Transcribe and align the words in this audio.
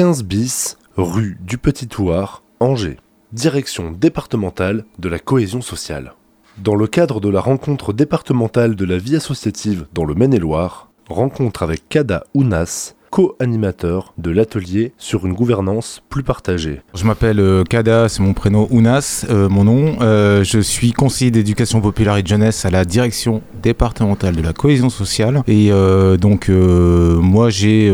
15 0.00 0.24
bis, 0.24 0.78
rue 0.96 1.36
du 1.42 1.58
Petit 1.58 1.86
Thouars, 1.86 2.42
Angers. 2.58 2.96
Direction 3.34 3.92
départementale 3.92 4.86
de 4.98 5.10
la 5.10 5.18
cohésion 5.18 5.60
sociale. 5.60 6.14
Dans 6.56 6.74
le 6.74 6.86
cadre 6.86 7.20
de 7.20 7.28
la 7.28 7.42
rencontre 7.42 7.92
départementale 7.92 8.76
de 8.76 8.86
la 8.86 8.96
vie 8.96 9.16
associative 9.16 9.84
dans 9.92 10.06
le 10.06 10.14
Maine-et-Loire, 10.14 10.90
rencontre 11.10 11.62
avec 11.62 11.86
Kada 11.90 12.24
Ounas, 12.32 12.94
co-animateur 13.10 14.14
de 14.18 14.30
l'atelier 14.30 14.92
sur 14.96 15.26
une 15.26 15.34
gouvernance 15.34 16.02
plus 16.08 16.22
partagée. 16.22 16.80
Je 16.94 17.04
m'appelle 17.04 17.40
euh, 17.40 17.64
Kada, 17.64 18.08
c'est 18.08 18.22
mon 18.22 18.34
prénom 18.34 18.68
Ounas, 18.70 19.26
euh, 19.28 19.48
mon 19.48 19.64
nom. 19.64 19.96
Euh, 20.00 20.44
je 20.44 20.60
suis 20.60 20.92
conseiller 20.92 21.30
d'éducation 21.30 21.80
populaire 21.80 22.16
et 22.16 22.22
de 22.22 22.28
jeunesse 22.28 22.64
à 22.64 22.70
la 22.70 22.84
direction 22.84 23.42
départementale 23.62 24.36
de 24.36 24.42
la 24.42 24.52
cohésion 24.52 24.90
sociale. 24.90 25.42
Et 25.48 25.70
donc 26.18 26.48
moi 26.48 27.50
j'ai 27.50 27.92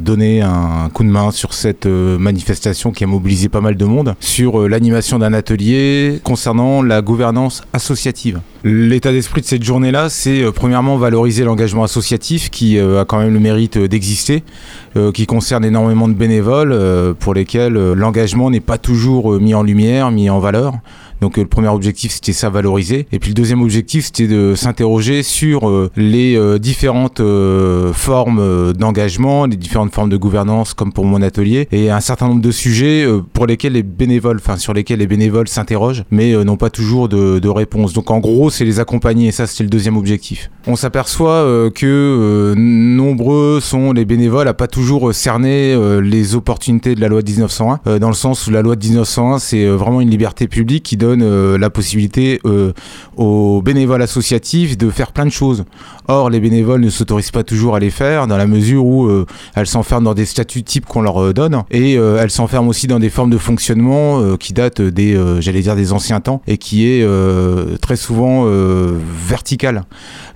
donné 0.00 0.42
un 0.42 0.88
coup 0.92 1.04
de 1.04 1.08
main 1.08 1.30
sur 1.30 1.54
cette 1.54 1.86
manifestation 1.86 2.92
qui 2.92 3.04
a 3.04 3.06
mobilisé 3.06 3.48
pas 3.48 3.60
mal 3.60 3.76
de 3.76 3.84
monde 3.84 4.14
sur 4.20 4.68
l'animation 4.68 5.18
d'un 5.18 5.32
atelier 5.32 6.20
concernant 6.24 6.82
la 6.82 7.02
gouvernance 7.02 7.62
associative. 7.72 8.40
L'état 8.62 9.10
d'esprit 9.10 9.40
de 9.40 9.46
cette 9.46 9.62
journée-là, 9.62 10.10
c'est 10.10 10.44
premièrement 10.52 10.98
valoriser 10.98 11.44
l'engagement 11.44 11.84
associatif 11.84 12.50
qui 12.50 12.78
a 12.78 13.04
quand 13.06 13.18
même 13.18 13.32
le 13.32 13.40
mérite 13.40 13.78
d'exister 13.78 14.42
euh, 14.96 15.12
qui 15.12 15.24
concerne 15.24 15.64
énormément 15.64 16.08
de 16.08 16.14
bénévoles 16.14 16.72
euh, 16.72 17.14
pour 17.14 17.32
lesquels 17.32 17.76
euh, 17.76 17.94
l'engagement 17.94 18.50
n'est 18.50 18.58
pas 18.58 18.76
toujours 18.76 19.40
mis 19.40 19.54
en 19.54 19.62
lumière, 19.62 20.10
mis 20.10 20.28
en 20.28 20.40
valeur. 20.40 20.74
Donc 21.20 21.36
le 21.36 21.46
premier 21.46 21.68
objectif 21.68 22.12
c'était 22.12 22.32
ça 22.32 22.50
valoriser 22.50 23.06
et 23.12 23.18
puis 23.18 23.30
le 23.30 23.34
deuxième 23.34 23.62
objectif 23.62 24.06
c'était 24.06 24.26
de 24.26 24.54
s'interroger 24.54 25.22
sur 25.22 25.90
les 25.96 26.58
différentes 26.58 27.22
formes 27.92 28.72
d'engagement, 28.72 29.46
les 29.46 29.56
différentes 29.56 29.92
formes 29.92 30.10
de 30.10 30.16
gouvernance 30.16 30.74
comme 30.74 30.92
pour 30.92 31.04
mon 31.04 31.22
atelier 31.22 31.68
et 31.72 31.90
un 31.90 32.00
certain 32.00 32.28
nombre 32.28 32.42
de 32.42 32.50
sujets 32.50 33.06
pour 33.32 33.46
lesquels 33.46 33.74
les 33.74 33.82
bénévoles, 33.82 34.38
enfin 34.38 34.56
sur 34.56 34.72
lesquels 34.72 34.98
les 34.98 35.06
bénévoles 35.06 35.48
s'interrogent 35.48 36.04
mais 36.10 36.32
n'ont 36.44 36.56
pas 36.56 36.70
toujours 36.70 37.08
de, 37.08 37.38
de 37.38 37.48
réponse. 37.48 37.92
Donc 37.92 38.10
en 38.10 38.18
gros 38.18 38.50
c'est 38.50 38.64
les 38.64 38.80
accompagner 38.80 39.32
ça 39.32 39.46
c'était 39.46 39.64
le 39.64 39.70
deuxième 39.70 39.96
objectif. 39.96 40.50
On 40.66 40.76
s'aperçoit 40.76 41.70
que 41.74 42.54
nombreux 42.56 43.60
sont 43.60 43.92
les 43.92 44.04
bénévoles 44.04 44.48
à 44.48 44.54
pas 44.54 44.66
toujours 44.66 45.08
euh, 45.08 45.12
cerner 45.12 45.72
euh, 45.74 46.00
les 46.00 46.34
opportunités 46.34 46.94
de 46.94 47.00
la 47.00 47.08
loi 47.08 47.22
de 47.22 47.30
1901, 47.30 47.80
euh, 47.86 47.98
dans 47.98 48.08
le 48.08 48.14
sens 48.14 48.46
où 48.46 48.50
la 48.50 48.62
loi 48.62 48.76
de 48.76 48.84
1901, 48.84 49.38
c'est 49.38 49.66
vraiment 49.66 50.00
une 50.00 50.10
liberté 50.10 50.48
publique 50.48 50.82
qui 50.82 50.96
donne 50.96 51.09
la 51.18 51.70
possibilité 51.70 52.40
aux 53.16 53.62
bénévoles 53.62 54.02
associatifs 54.02 54.76
de 54.78 54.90
faire 54.90 55.12
plein 55.12 55.26
de 55.26 55.30
choses. 55.30 55.64
Or, 56.08 56.30
les 56.30 56.40
bénévoles 56.40 56.80
ne 56.80 56.90
s'autorisent 56.90 57.30
pas 57.30 57.44
toujours 57.44 57.76
à 57.76 57.80
les 57.80 57.90
faire, 57.90 58.26
dans 58.26 58.36
la 58.36 58.46
mesure 58.46 58.84
où 58.84 59.08
elles 59.54 59.66
s'enferment 59.66 60.04
dans 60.04 60.14
des 60.14 60.24
statuts 60.24 60.62
types 60.62 60.86
qu'on 60.86 61.02
leur 61.02 61.32
donne, 61.34 61.62
et 61.70 61.94
elles 61.94 62.30
s'enferment 62.30 62.68
aussi 62.68 62.86
dans 62.86 62.98
des 62.98 63.10
formes 63.10 63.30
de 63.30 63.38
fonctionnement 63.38 64.36
qui 64.36 64.52
datent 64.52 64.82
des, 64.82 65.18
j'allais 65.40 65.62
dire, 65.62 65.76
des 65.76 65.92
anciens 65.92 66.20
temps, 66.20 66.42
et 66.46 66.58
qui 66.58 66.86
est 66.86 67.06
très 67.80 67.96
souvent 67.96 68.46
verticale. 69.26 69.84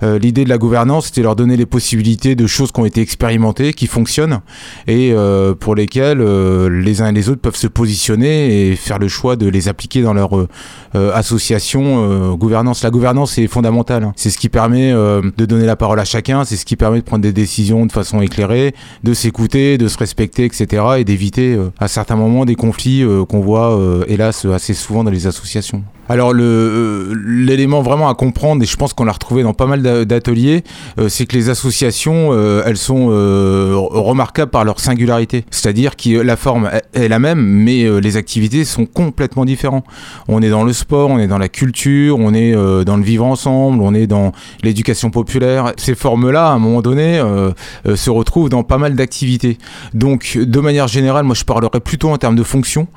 L'idée 0.01 0.43
de 0.43 0.49
la 0.49 0.57
gouvernance, 0.57 1.07
c'était 1.07 1.21
leur 1.21 1.35
donner 1.35 1.57
les 1.57 1.65
possibilités 1.65 2.35
de 2.35 2.47
choses 2.47 2.71
qui 2.71 2.79
ont 2.79 2.85
été 2.85 3.01
expérimentées, 3.01 3.73
qui 3.73 3.87
fonctionnent 3.87 4.41
et 4.87 5.11
euh, 5.13 5.53
pour 5.53 5.75
lesquels 5.75 6.21
euh, 6.21 6.69
les 6.69 7.01
uns 7.01 7.07
et 7.07 7.11
les 7.11 7.29
autres 7.29 7.41
peuvent 7.41 7.55
se 7.55 7.67
positionner 7.67 8.69
et 8.69 8.75
faire 8.75 8.99
le 8.99 9.07
choix 9.07 9.35
de 9.35 9.47
les 9.47 9.67
appliquer 9.67 10.01
dans 10.01 10.13
leur 10.13 10.37
euh, 10.37 10.47
association 10.93 12.35
gouvernance. 12.35 12.83
La 12.83 12.89
gouvernance 12.89 13.37
est 13.37 13.47
fondamentale. 13.47 14.03
Hein. 14.03 14.13
C'est 14.15 14.29
ce 14.29 14.37
qui 14.37 14.47
permet 14.49 14.91
de 14.91 15.45
donner 15.45 15.65
la 15.65 15.75
parole 15.75 15.99
à 15.99 16.05
chacun, 16.05 16.45
c'est 16.45 16.55
ce 16.55 16.65
qui 16.65 16.75
permet 16.75 16.99
de 16.99 17.03
prendre 17.03 17.21
des 17.21 17.33
décisions 17.33 17.85
de 17.85 17.91
façon 17.91 18.21
éclairée, 18.21 18.73
de 19.03 19.13
s'écouter, 19.13 19.77
de 19.77 19.87
se 19.89 19.97
respecter, 19.97 20.45
etc. 20.45 20.83
et 20.99 21.03
d'éviter 21.03 21.59
à 21.79 21.87
certains 21.87 22.15
moments 22.15 22.45
des 22.45 22.55
conflits 22.55 23.03
qu'on 23.27 23.41
voit 23.41 23.77
hélas 24.07 24.45
assez 24.45 24.73
souvent 24.73 25.03
dans 25.03 25.11
les 25.11 25.27
associations. 25.27 25.83
Alors 26.09 26.33
l'élément 26.33 27.81
vraiment 27.81 28.09
à 28.09 28.15
comprendre, 28.15 28.63
et 28.63 28.65
je 28.65 28.75
pense 28.75 28.93
qu'on 28.93 29.05
l'a 29.05 29.11
retrouvé 29.11 29.43
dans 29.43 29.53
pas 29.53 29.65
mal 29.65 29.81
d'ateliers, 30.05 30.63
c'est 31.07 31.25
que 31.25 31.35
les 31.35 31.49
associations, 31.49 32.33
elles 32.63 32.77
sont 32.77 33.07
remarquables 33.07 34.51
par 34.51 34.63
leur 34.63 34.79
singularité. 34.79 35.45
C'est-à-dire 35.51 35.95
que 35.95 36.21
la 36.21 36.35
forme 36.35 36.69
est 36.93 37.07
la 37.07 37.19
même, 37.19 37.41
mais 37.41 37.83
euh, 37.83 37.99
les 37.99 38.17
activités 38.17 38.65
sont 38.65 38.85
complètement 38.85 39.45
différentes. 39.45 39.85
On 40.27 40.41
est 40.41 40.49
dans 40.49 40.63
le 40.63 40.73
sport, 40.73 41.09
on 41.09 41.19
est 41.19 41.27
dans 41.27 41.37
la 41.37 41.49
culture, 41.49 42.17
on 42.19 42.33
est 42.33 42.55
euh, 42.55 42.83
dans 42.83 42.97
le 42.97 43.03
vivre 43.03 43.25
ensemble, 43.25 43.81
on 43.81 43.93
est 43.93 44.07
dans 44.07 44.31
l'éducation 44.63 45.09
populaire. 45.09 45.73
Ces 45.77 45.95
formes-là, 45.95 46.47
à 46.47 46.51
un 46.51 46.59
moment 46.59 46.81
donné, 46.81 47.19
euh, 47.19 47.51
se 47.95 48.09
retrouvent 48.09 48.49
dans 48.49 48.63
pas 48.63 48.77
mal 48.77 48.95
d'activités. 48.95 49.57
Donc, 49.93 50.37
de 50.37 50.59
manière 50.59 50.87
générale, 50.87 51.25
moi, 51.25 51.35
je 51.35 51.43
parlerais 51.43 51.79
plutôt 51.79 52.09
en 52.09 52.17
termes 52.17 52.35
de 52.35 52.43
fonction 52.43 52.87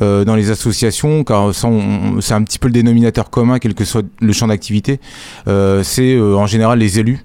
dans 0.00 0.34
les 0.34 0.50
associations, 0.50 1.24
car 1.24 1.52
c'est 1.54 2.34
un 2.34 2.42
petit 2.42 2.57
peu 2.58 2.68
le 2.68 2.72
dénominateur 2.72 3.30
commun, 3.30 3.58
quel 3.58 3.74
que 3.74 3.84
soit 3.84 4.04
le 4.20 4.32
champ 4.32 4.48
d'activité. 4.48 5.00
c'est 5.46 6.20
en 6.20 6.46
général 6.46 6.78
les 6.78 6.98
élus 6.98 7.24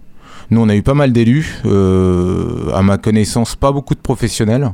nous, 0.53 0.61
on 0.61 0.69
a 0.69 0.75
eu 0.75 0.83
pas 0.83 0.93
mal 0.93 1.11
d'élus, 1.13 1.61
euh, 1.65 2.71
à 2.73 2.81
ma 2.83 2.97
connaissance, 2.97 3.55
pas 3.55 3.71
beaucoup 3.71 3.95
de 3.95 3.99
professionnels. 3.99 4.71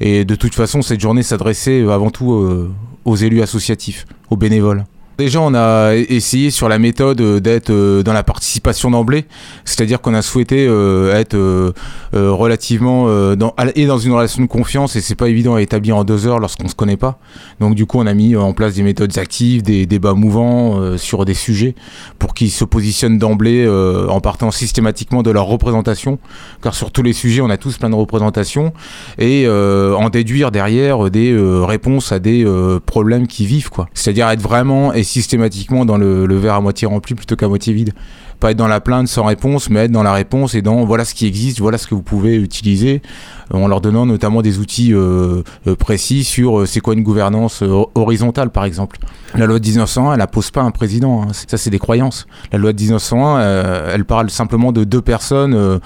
Et 0.00 0.24
de 0.24 0.34
toute 0.34 0.54
façon, 0.54 0.82
cette 0.82 1.00
journée 1.00 1.22
s'adressait 1.22 1.82
avant 1.82 2.10
tout 2.10 2.32
euh, 2.32 2.70
aux 3.04 3.16
élus 3.16 3.42
associatifs, 3.42 4.06
aux 4.30 4.36
bénévoles. 4.36 4.84
Déjà, 5.18 5.40
on 5.40 5.52
a 5.52 5.96
essayé 5.96 6.52
sur 6.52 6.68
la 6.68 6.78
méthode 6.78 7.20
euh, 7.20 7.40
d'être 7.40 7.70
euh, 7.70 8.04
dans 8.04 8.12
la 8.12 8.22
participation 8.22 8.92
d'emblée, 8.92 9.24
c'est-à-dire 9.64 10.00
qu'on 10.00 10.14
a 10.14 10.22
souhaité 10.22 10.64
euh, 10.68 11.12
être 11.12 11.74
relativement 12.12 13.06
dans, 13.34 13.52
et 13.74 13.86
dans 13.86 13.98
une 13.98 14.12
relation 14.12 14.42
de 14.42 14.48
confiance, 14.48 14.94
et 14.94 15.00
c'est 15.00 15.16
pas 15.16 15.28
évident 15.28 15.56
à 15.56 15.62
établir 15.62 15.96
en 15.96 16.04
deux 16.04 16.26
heures 16.26 16.38
lorsqu'on 16.38 16.68
se 16.68 16.74
connaît 16.74 16.96
pas. 16.96 17.18
Donc 17.58 17.74
du 17.74 17.84
coup, 17.84 17.98
on 17.98 18.06
a 18.06 18.14
mis 18.14 18.36
en 18.36 18.52
place 18.52 18.74
des 18.74 18.82
méthodes 18.82 19.16
actives, 19.18 19.62
des 19.62 19.86
débats 19.86 20.14
mouvants 20.14 20.96
sur 20.96 21.24
des 21.24 21.34
sujets 21.34 21.74
pour 22.18 22.34
qu'ils 22.34 22.50
se 22.50 22.64
positionnent 22.64 23.18
d'emblée 23.18 23.68
en 24.08 24.20
partant 24.20 24.50
systématiquement 24.50 25.22
de 25.22 25.30
leur 25.30 25.46
représentation, 25.46 26.18
car 26.62 26.74
sur 26.74 26.90
tous 26.90 27.02
les 27.02 27.12
sujets, 27.12 27.40
on 27.40 27.50
a 27.50 27.56
tous 27.56 27.76
plein 27.76 27.90
de 27.90 27.94
représentations, 27.94 28.72
et 29.18 29.48
en 29.48 30.08
déduire 30.08 30.50
derrière 30.50 31.10
des 31.10 31.36
réponses 31.62 32.12
à 32.12 32.18
des 32.18 32.46
problèmes 32.86 33.26
qui 33.26 33.46
vivent, 33.46 33.70
quoi. 33.70 33.88
C'est-à-dire 33.94 34.28
être 34.30 34.42
vraiment 34.42 34.92
systématiquement 35.08 35.84
dans 35.84 35.96
le, 35.96 36.36
verre 36.36 36.54
à 36.54 36.60
moitié 36.60 36.86
rempli 36.86 37.14
plutôt 37.14 37.36
qu'à 37.36 37.48
moitié 37.48 37.72
vide 37.72 37.92
pas 38.38 38.52
être 38.52 38.56
dans 38.56 38.68
la 38.68 38.80
plainte 38.80 39.08
sans 39.08 39.24
réponse, 39.24 39.70
mais 39.70 39.80
être 39.80 39.92
dans 39.92 40.02
la 40.02 40.12
réponse 40.12 40.54
et 40.54 40.62
dans 40.62 40.84
voilà 40.84 41.04
ce 41.04 41.14
qui 41.14 41.26
existe, 41.26 41.60
voilà 41.60 41.78
ce 41.78 41.86
que 41.86 41.94
vous 41.94 42.02
pouvez 42.02 42.36
utiliser, 42.36 43.02
en 43.50 43.66
leur 43.66 43.80
donnant 43.80 44.06
notamment 44.06 44.42
des 44.42 44.58
outils 44.58 44.92
euh, 44.92 45.42
euh, 45.66 45.74
précis 45.74 46.24
sur 46.24 46.60
euh, 46.60 46.66
c'est 46.66 46.80
quoi 46.80 46.94
une 46.94 47.02
gouvernance 47.02 47.62
horizontale 47.94 48.50
par 48.50 48.64
exemple. 48.64 48.98
La 49.34 49.46
loi 49.46 49.58
de 49.58 49.64
1901, 49.66 50.14
elle 50.14 50.26
pose 50.26 50.50
pas 50.50 50.62
un 50.62 50.70
président, 50.70 51.22
hein. 51.22 51.28
ça 51.32 51.58
c'est 51.58 51.70
des 51.70 51.78
croyances. 51.78 52.26
La 52.52 52.58
loi 52.58 52.72
de 52.72 52.80
1901, 52.80 53.90
elle 53.92 54.04
parle 54.04 54.30
simplement 54.30 54.72
de 54.72 54.84
deux 54.84 55.02
personnes 55.02 55.80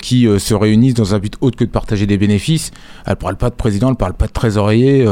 qui 0.00 0.26
se 0.38 0.54
réunissent 0.54 0.94
dans 0.94 1.14
un 1.14 1.18
but 1.18 1.34
autre 1.42 1.58
que 1.58 1.64
de 1.64 1.70
partager 1.70 2.06
des 2.06 2.16
bénéfices. 2.16 2.70
Elle 3.04 3.16
parle 3.16 3.36
pas 3.36 3.50
de 3.50 3.54
président, 3.54 3.90
elle 3.90 3.96
parle 3.96 4.14
pas 4.14 4.26
de 4.26 4.32
trésorier, 4.32 5.06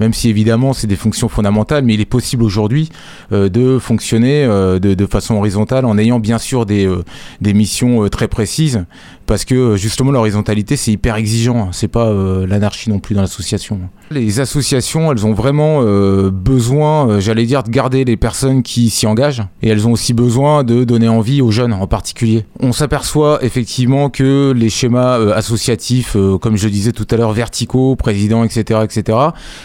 même 0.00 0.12
si 0.12 0.28
évidemment 0.28 0.74
c'est 0.74 0.86
des 0.86 0.96
fonctions 0.96 1.28
fondamentales, 1.28 1.82
mais 1.82 1.94
il 1.94 2.00
est 2.02 2.04
possible 2.04 2.42
aujourd'hui 2.42 2.90
de 3.30 3.78
fonctionner 3.78 4.46
de, 4.46 5.06
façon 5.06 5.36
horizontale 5.36 5.86
en 5.86 5.96
ayant 5.96 6.20
bien 6.20 6.38
sûr 6.40 6.66
des, 6.66 6.86
euh, 6.86 7.04
missions 7.40 8.04
euh, 8.04 8.08
très 8.08 8.26
précises 8.28 8.84
parce 9.30 9.44
que 9.44 9.54
euh, 9.54 9.76
justement 9.76 10.10
l'horizontalité 10.10 10.74
c'est 10.74 10.90
hyper 10.90 11.14
exigeant, 11.14 11.70
c'est 11.70 11.86
pas 11.86 12.12
l'anarchie 12.48 12.90
non 12.90 12.98
plus 12.98 13.14
dans 13.14 13.20
l'association. 13.20 13.78
Les 14.10 14.40
associations, 14.40 15.12
elles 15.12 15.24
ont 15.24 15.34
vraiment 15.34 15.82
besoin, 16.30 17.20
j'allais 17.20 17.46
dire, 17.46 17.62
de 17.62 17.70
garder 17.70 18.04
les 18.04 18.16
personnes 18.16 18.64
qui 18.64 18.90
s'y 18.90 19.06
engagent 19.06 19.44
et 19.62 19.68
elles 19.68 19.86
ont 19.86 19.92
aussi 19.92 20.14
besoin 20.14 20.64
de 20.64 20.82
donner 20.82 21.08
envie 21.08 21.42
aux 21.42 21.52
jeunes 21.52 21.72
en 21.72 21.86
particulier. 21.86 22.44
On 22.58 22.72
s'aperçoit 22.72 23.38
effectivement 23.44 24.10
que 24.10 24.52
les 24.56 24.68
schémas 24.68 25.32
associatifs, 25.32 26.16
comme 26.40 26.56
je 26.56 26.68
disais 26.68 26.90
tout 26.90 27.06
à 27.10 27.16
l'heure, 27.16 27.32
verticaux, 27.32 27.94
président, 27.94 28.42
etc., 28.42 28.80
etc., 28.82 29.18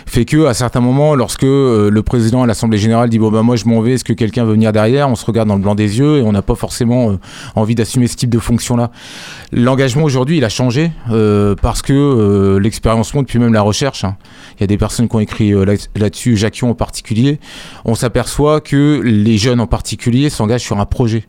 fait 0.06 0.25
que 0.25 0.45
à 0.45 0.54
certains 0.54 0.81
moments, 0.81 1.16
lorsque 1.16 1.42
le 1.42 2.01
président 2.01 2.44
à 2.44 2.45
l'Assemblée 2.45 2.78
générale 2.78 3.10
dit 3.10 3.18
bon 3.18 3.31
ben 3.31 3.42
moi 3.42 3.56
je 3.56 3.66
m'en 3.66 3.81
vais, 3.81 3.94
est-ce 3.94 4.04
que 4.04 4.13
quelqu'un 4.13 4.45
veut 4.45 4.54
venir 4.54 4.72
derrière, 4.72 5.10
on 5.10 5.16
se 5.16 5.25
regarde 5.25 5.48
dans 5.48 5.56
le 5.56 5.62
blanc 5.62 5.75
des 5.75 5.98
yeux 5.98 6.18
et 6.18 6.22
on 6.22 6.31
n'a 6.31 6.42
pas 6.42 6.56
forcément 6.56 7.12
euh, 7.12 7.18
envie 7.56 7.75
d'assumer 7.75 8.07
ce 8.07 8.16
type 8.16 8.30
de 8.30 8.39
fonction-là. 8.39 8.92
L'engagement 9.57 10.04
aujourd'hui, 10.04 10.36
il 10.36 10.44
a 10.44 10.50
changé 10.50 10.92
euh, 11.12 11.56
parce 11.56 11.81
que 11.81 11.94
euh, 11.94 12.60
l'expérience 12.60 13.13
montre, 13.13 13.30
puis 13.30 13.40
même 13.40 13.54
la 13.54 13.62
recherche. 13.62 14.04
Hein. 14.04 14.18
Il 14.57 14.62
y 14.62 14.63
a 14.66 14.68
des 14.68 14.78
personnes 14.78 15.07
qui 15.07 15.16
ont 15.16 15.22
écrit 15.22 15.54
là-dessus, 15.96 16.36
Jacquion 16.36 16.72
en 16.72 16.75
particulier. 16.75 17.40
On 17.86 17.96
s'aperçoit 17.96 18.60
que 18.60 19.00
les 19.02 19.38
jeunes 19.38 19.62
en 19.62 19.68
particulier 19.68 20.30
s'engagent 20.30 20.63
sur 20.63 20.78
un 20.78 20.86
projet 20.86 21.25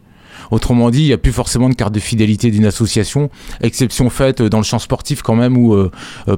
Autrement 0.50 0.90
dit, 0.90 1.02
il 1.02 1.06
n'y 1.06 1.12
a 1.12 1.18
plus 1.18 1.32
forcément 1.32 1.68
de 1.68 1.74
carte 1.74 1.92
de 1.92 2.00
fidélité 2.00 2.50
d'une 2.50 2.66
association, 2.66 3.30
exception 3.60 4.10
faite 4.10 4.42
dans 4.42 4.58
le 4.58 4.64
champ 4.64 4.78
sportif 4.78 5.22
quand 5.22 5.34
même 5.34 5.56
où 5.56 5.76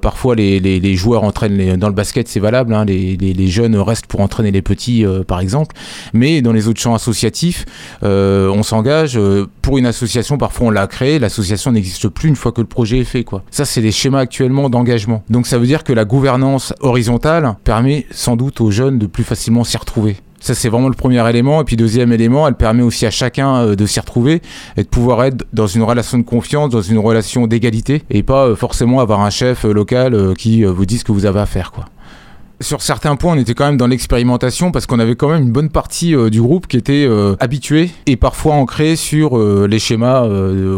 parfois 0.00 0.34
les, 0.34 0.96
joueurs 0.96 1.24
entraînent 1.24 1.76
dans 1.76 1.88
le 1.88 1.94
basket, 1.94 2.28
c'est 2.28 2.40
valable, 2.40 2.74
hein, 2.74 2.84
les, 2.84 3.48
jeunes 3.48 3.76
restent 3.76 4.06
pour 4.06 4.20
entraîner 4.20 4.50
les 4.50 4.62
petits 4.62 5.04
par 5.26 5.40
exemple, 5.40 5.76
mais 6.12 6.42
dans 6.42 6.52
les 6.52 6.68
autres 6.68 6.80
champs 6.80 6.94
associatifs, 6.94 7.64
on 8.02 8.62
s'engage 8.62 9.18
pour 9.62 9.78
une 9.78 9.86
association, 9.86 10.38
parfois 10.38 10.68
on 10.68 10.70
l'a 10.70 10.86
créée, 10.86 11.18
l'association 11.18 11.72
n'existe 11.72 12.08
plus 12.08 12.28
une 12.28 12.36
fois 12.36 12.52
que 12.52 12.60
le 12.60 12.66
projet 12.66 12.98
est 12.98 13.04
fait. 13.04 13.18
Ça, 13.50 13.64
c'est 13.64 13.80
les 13.80 13.92
schémas 13.92 14.20
actuellement 14.20 14.70
d'engagement. 14.70 15.22
Donc 15.28 15.46
ça 15.46 15.58
veut 15.58 15.66
dire 15.66 15.84
que 15.84 15.92
la 15.92 16.04
gouvernance 16.04 16.72
horizontale 16.80 17.56
permet 17.64 18.06
sans 18.10 18.36
doute 18.36 18.60
aux 18.60 18.70
jeunes 18.70 18.98
de 18.98 19.06
plus 19.06 19.24
facilement 19.24 19.64
s'y 19.64 19.76
retrouver. 19.76 20.16
Ça, 20.40 20.54
c'est 20.54 20.68
vraiment 20.68 20.88
le 20.88 20.94
premier 20.94 21.28
élément. 21.28 21.60
Et 21.60 21.64
puis, 21.64 21.76
deuxième 21.76 22.12
élément, 22.12 22.46
elle 22.46 22.54
permet 22.54 22.82
aussi 22.82 23.06
à 23.06 23.10
chacun 23.10 23.56
euh, 23.56 23.76
de 23.76 23.86
s'y 23.86 23.98
retrouver 24.00 24.40
et 24.76 24.82
de 24.82 24.88
pouvoir 24.88 25.24
être 25.24 25.44
dans 25.52 25.66
une 25.66 25.82
relation 25.82 26.18
de 26.18 26.22
confiance, 26.22 26.70
dans 26.70 26.82
une 26.82 26.98
relation 26.98 27.46
d'égalité 27.46 28.02
et 28.10 28.22
pas 28.22 28.46
euh, 28.46 28.56
forcément 28.56 29.00
avoir 29.00 29.20
un 29.20 29.30
chef 29.30 29.64
euh, 29.64 29.72
local 29.72 30.34
qui 30.36 30.64
vous 30.64 30.86
dit 30.86 30.98
ce 30.98 31.04
que 31.04 31.12
vous 31.12 31.26
avez 31.26 31.40
à 31.40 31.46
faire, 31.46 31.72
quoi 31.72 31.86
sur 32.60 32.82
certains 32.82 33.16
points, 33.16 33.34
on 33.34 33.38
était 33.38 33.54
quand 33.54 33.66
même 33.66 33.76
dans 33.76 33.86
l'expérimentation 33.86 34.72
parce 34.72 34.86
qu'on 34.86 34.98
avait 34.98 35.14
quand 35.14 35.28
même 35.28 35.42
une 35.42 35.52
bonne 35.52 35.70
partie 35.70 36.14
euh, 36.14 36.30
du 36.30 36.42
groupe 36.42 36.66
qui 36.66 36.76
était 36.76 37.06
euh, 37.08 37.36
habitué 37.40 37.90
et 38.06 38.16
parfois 38.16 38.54
ancré 38.54 38.96
sur 38.96 39.38
euh, 39.38 39.66
les 39.68 39.78
schémas 39.78 40.26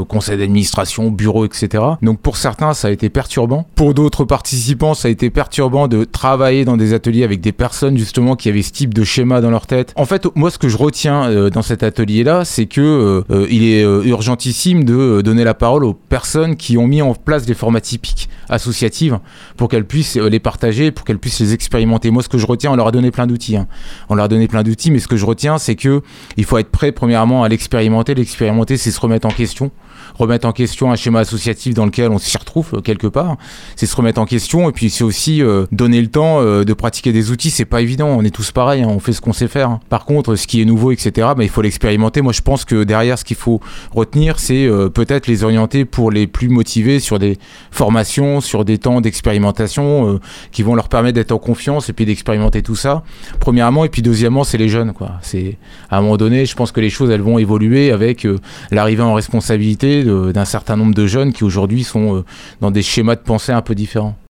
conseil 0.09 0.39
d'administration, 0.39 1.11
bureau, 1.11 1.45
etc. 1.45 1.83
Donc 2.03 2.21
pour 2.21 2.37
certains, 2.37 2.75
ça 2.75 2.89
a 2.89 2.91
été 2.91 3.09
perturbant. 3.09 3.67
Pour 3.75 3.95
d'autres 3.95 4.25
participants, 4.25 4.95
ça 4.95 5.09
a 5.09 5.11
été 5.11 5.31
perturbant 5.31 5.89
de 5.89 6.05
travailler 6.05 6.65
dans 6.65 6.77
des 6.77 6.93
ateliers 6.93 7.25
avec 7.25 7.41
des 7.41 7.53
personnes 7.53 7.97
justement 7.97 8.37
qui 8.37 8.49
avaient 8.49 8.63
ce 8.63 8.73
type 8.73 8.93
de 8.93 9.05
schéma 9.05 9.41
dans 9.41 9.51
leur 9.51 9.67
tête. 9.67 9.93
En 9.97 10.05
fait, 10.05 10.27
moi, 10.35 10.51
ce 10.51 10.59
que 10.59 10.69
je 10.69 10.77
retiens 10.77 11.51
dans 11.51 11.63
cet 11.63 11.83
atelier-là, 11.83 12.45
c'est 12.45 12.67
que 12.67 13.25
il 13.51 13.65
est 13.65 13.83
urgentissime 13.83 14.85
de 14.85 15.21
donner 15.23 15.45
la 15.45 15.55
parole 15.55 15.85
aux 15.85 15.95
personnes 15.95 16.57
qui 16.57 16.77
ont 16.79 16.87
mis 16.87 17.03
en 17.03 17.15
place 17.15 17.47
des 17.47 17.55
formats 17.55 17.81
typiques 17.81 18.29
associatives 18.49 19.19
pour 19.57 19.69
qu'elles 19.69 19.87
puissent 19.87 20.17
les 20.17 20.41
partager, 20.41 20.91
pour 20.91 21.05
qu'elles 21.05 21.19
puissent 21.19 21.41
les 21.41 21.53
expérimenter 21.71 22.11
moi, 22.11 22.25
ce 22.25 22.29
que 22.29 22.37
je 22.37 22.47
retiens, 22.47 22.73
on 22.73 22.75
leur 22.75 22.89
a 22.89 22.91
donné 22.91 23.13
plein 23.13 23.29
d'outils. 23.29 23.57
Hein. 23.57 23.69
On 24.09 24.17
leur 24.17 24.25
a 24.25 24.29
donné 24.29 24.49
plein 24.49 24.65
d'outils, 24.65 24.91
mais 24.91 24.99
ce 24.99 25.07
que 25.07 25.17
je 25.17 25.25
retiens, 25.25 25.57
c'est 25.59 25.77
que 25.77 26.03
il 26.37 26.45
faut 26.45 26.59
être 26.59 26.71
prêt, 26.71 26.91
premièrement, 26.91 27.45
à 27.45 27.49
l'expérimenter. 27.49 28.13
L'expérimenter, 28.15 28.77
c'est 28.77 28.91
se 28.91 28.99
remettre 28.99 29.29
en 29.29 29.31
question 29.31 29.71
remettre 30.19 30.47
en 30.47 30.53
question 30.53 30.91
un 30.91 30.97
schéma 30.97 31.21
associatif 31.21 31.75
dans 31.75 31.87
lequel 31.87 32.11
on 32.11 32.19
s'y 32.19 32.37
retrouve 32.37 32.75
euh, 32.75 32.81
quelque 32.81 33.07
part. 33.07 33.37
C'est 33.77 33.87
se 33.87 33.97
remettre 33.97 34.21
en 34.21 34.27
question 34.27 34.69
et 34.69 34.73
puis 34.73 34.91
c'est 34.91 35.05
aussi 35.05 35.43
euh, 35.43 35.67
donner 35.73 36.01
le 36.01 36.09
temps 36.09 36.41
euh, 36.41 36.65
de 36.65 36.73
pratiquer 36.73 37.13
des 37.13 37.31
outils. 37.31 37.51
C'est 37.51 37.65
pas 37.65 37.81
évident, 37.81 38.09
on 38.09 38.23
est 38.23 38.35
tous 38.35 38.53
pareils, 38.53 38.83
hein, 38.83 38.89
on 38.89 38.99
fait 38.99 39.13
ce 39.13 39.21
qu'on 39.21 39.33
sait 39.33 39.49
faire. 39.49 39.71
Hein. 39.71 39.81
Par 39.89 40.05
contre, 40.05 40.37
ce 40.37 40.47
qui 40.47 40.61
est 40.61 40.65
nouveau, 40.65 40.93
etc., 40.93 41.29
bah, 41.37 41.43
il 41.43 41.49
faut 41.49 41.63
l'expérimenter. 41.63 42.23
Moi, 42.23 42.33
je 42.33 42.43
pense 42.43 42.65
que 42.65 42.85
derrière, 42.85 43.19
ce 43.19 43.25
qu'il 43.25 43.37
faut 43.37 43.61
retenir, 43.93 44.39
c'est 44.39 44.69
peut-être 44.95 45.27
les 45.27 45.45
orienter 45.45 45.85
pour 45.85 46.11
les 46.11 46.27
plus 46.27 46.49
motivés 46.49 47.01
sur 47.01 47.19
des 47.19 47.39
formations, 47.71 48.41
sur 48.41 48.65
des 48.65 48.79
temps 48.79 49.01
d'expérimentation 49.01 50.19
qui 50.53 50.63
vont 50.63 50.75
leur 50.75 50.89
permettre 50.89 51.15
d'être 51.15 51.33
en 51.33 51.39
confiance 51.39 51.60
et 51.89 51.93
puis 51.93 52.05
d'expérimenter 52.05 52.63
tout 52.63 52.77
ça. 52.77 53.03
Premièrement, 53.39 53.85
et 53.85 53.89
puis 53.89 54.03
deuxièmement, 54.03 54.45
c'est 54.45 54.59
les 54.59 54.69
jeunes. 54.69 54.93
Quoi. 54.93 55.13
C'est 55.23 55.59
à 55.91 55.99
un 55.99 56.01
moment 56.01 56.17
donné, 56.17 56.47
je 56.47 56.55
pense 56.55 56.73
que 56.73 56.81
les 56.81 56.91
choses 56.91 57.11
elles 57.11 57.21
vont 57.21 57.39
évoluer 57.39 57.93
avec 57.93 58.27
l'arrivée 58.71 59.03
en 59.03 59.15
responsabilité 59.15 60.05
d'un 60.05 60.45
certain 60.45 60.77
nombre 60.77 60.95
de 60.95 61.07
jeunes 61.07 61.33
qui 61.33 61.45
aujourd'hui 61.45 61.85
sont 61.85 62.17
euh, 62.17 62.25
dans 62.61 62.71
des 62.71 62.83
schémas 62.83 63.17
de 63.17 63.21
pensée 63.21 63.53
un 63.53 63.63
peu 63.63 63.75
différents. 63.75 64.17